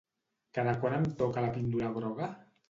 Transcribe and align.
Cada 0.57 0.73
quant 0.85 0.95
em 1.01 1.05
toca 1.19 1.45
la 1.47 1.53
píndola 1.59 1.93
groga? 2.01 2.33